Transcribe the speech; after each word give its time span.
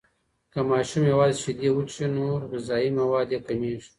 که 0.51 0.59
ماشوم 0.69 1.03
یوازې 1.13 1.39
شیدې 1.43 1.69
وڅښي، 1.73 2.07
نور 2.17 2.39
غذایي 2.51 2.89
مواد 2.99 3.27
یې 3.33 3.39
کمیږي. 3.47 3.89